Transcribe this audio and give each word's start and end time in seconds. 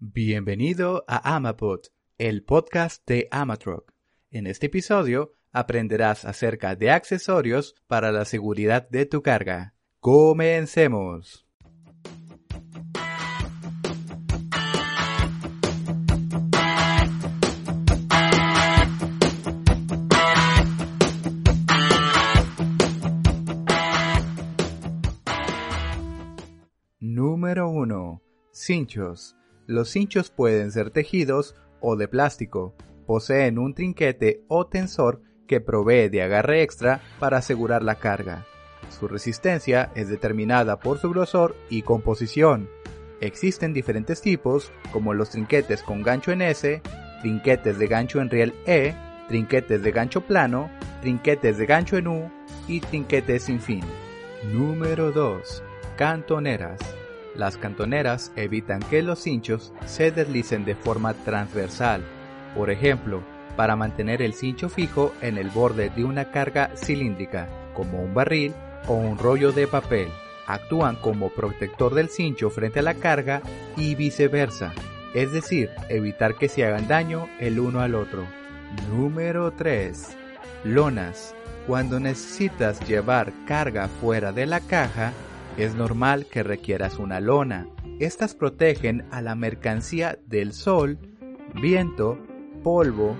Bienvenido 0.00 1.04
a 1.08 1.34
Amapod, 1.34 1.80
el 2.18 2.44
podcast 2.44 3.04
de 3.04 3.26
Amatroc. 3.32 3.92
En 4.30 4.46
este 4.46 4.66
episodio 4.66 5.34
aprenderás 5.50 6.24
acerca 6.24 6.76
de 6.76 6.92
accesorios 6.92 7.74
para 7.88 8.12
la 8.12 8.24
seguridad 8.24 8.88
de 8.88 9.06
tu 9.06 9.22
carga. 9.22 9.74
Comencemos. 9.98 11.48
Número 27.00 27.68
1. 27.68 28.22
Cinchos. 28.52 29.34
Los 29.68 29.90
cinchos 29.90 30.30
pueden 30.30 30.72
ser 30.72 30.90
tejidos 30.90 31.54
o 31.80 31.96
de 31.96 32.08
plástico. 32.08 32.74
Poseen 33.06 33.58
un 33.58 33.74
trinquete 33.74 34.42
o 34.48 34.66
tensor 34.66 35.20
que 35.46 35.60
provee 35.60 36.08
de 36.08 36.22
agarre 36.22 36.62
extra 36.62 37.02
para 37.20 37.36
asegurar 37.36 37.82
la 37.82 37.96
carga. 37.96 38.46
Su 38.88 39.08
resistencia 39.08 39.92
es 39.94 40.08
determinada 40.08 40.80
por 40.80 40.98
su 40.98 41.10
grosor 41.10 41.54
y 41.68 41.82
composición. 41.82 42.70
Existen 43.20 43.74
diferentes 43.74 44.22
tipos, 44.22 44.72
como 44.90 45.12
los 45.12 45.28
trinquetes 45.28 45.82
con 45.82 46.02
gancho 46.02 46.32
en 46.32 46.40
S, 46.40 46.80
trinquetes 47.20 47.78
de 47.78 47.86
gancho 47.88 48.22
en 48.22 48.30
riel 48.30 48.54
E, 48.64 48.94
trinquetes 49.28 49.82
de 49.82 49.90
gancho 49.90 50.22
plano, 50.22 50.70
trinquetes 51.02 51.58
de 51.58 51.66
gancho 51.66 51.98
en 51.98 52.08
U 52.08 52.30
y 52.68 52.80
trinquetes 52.80 53.42
sin 53.42 53.60
fin. 53.60 53.82
Número 54.50 55.12
2. 55.12 55.62
Cantoneras. 55.98 56.97
Las 57.38 57.56
cantoneras 57.56 58.32
evitan 58.34 58.80
que 58.80 59.00
los 59.00 59.20
cinchos 59.20 59.72
se 59.86 60.10
deslicen 60.10 60.64
de 60.64 60.74
forma 60.74 61.14
transversal. 61.14 62.02
Por 62.56 62.68
ejemplo, 62.68 63.22
para 63.56 63.76
mantener 63.76 64.22
el 64.22 64.34
cincho 64.34 64.68
fijo 64.68 65.14
en 65.22 65.38
el 65.38 65.48
borde 65.48 65.88
de 65.90 66.02
una 66.02 66.32
carga 66.32 66.72
cilíndrica, 66.76 67.48
como 67.74 68.02
un 68.02 68.12
barril 68.12 68.54
o 68.88 68.94
un 68.94 69.18
rollo 69.18 69.52
de 69.52 69.68
papel. 69.68 70.08
Actúan 70.48 70.96
como 70.96 71.30
protector 71.30 71.94
del 71.94 72.08
cincho 72.08 72.50
frente 72.50 72.80
a 72.80 72.82
la 72.82 72.94
carga 72.94 73.40
y 73.76 73.94
viceversa, 73.94 74.72
es 75.14 75.30
decir, 75.30 75.70
evitar 75.88 76.34
que 76.34 76.48
se 76.48 76.64
hagan 76.66 76.88
daño 76.88 77.28
el 77.38 77.60
uno 77.60 77.82
al 77.82 77.94
otro. 77.94 78.26
Número 78.90 79.52
3. 79.52 80.16
Lonas. 80.64 81.36
Cuando 81.68 82.00
necesitas 82.00 82.80
llevar 82.88 83.32
carga 83.46 83.86
fuera 84.00 84.32
de 84.32 84.46
la 84.46 84.58
caja, 84.58 85.12
es 85.58 85.74
normal 85.74 86.26
que 86.26 86.42
requieras 86.42 86.98
una 86.98 87.20
lona. 87.20 87.68
Estas 87.98 88.34
protegen 88.34 89.04
a 89.10 89.20
la 89.20 89.34
mercancía 89.34 90.18
del 90.26 90.52
sol, 90.52 90.98
viento, 91.60 92.18
polvo, 92.62 93.16